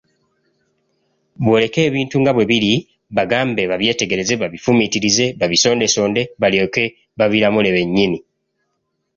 [1.43, 2.73] Bw'oleke ebintu nga bwe biri,
[3.17, 6.83] bagambe babyetegereze, babifumitirize, babisondesonde, balyoke
[7.17, 8.19] babiramule bennyini.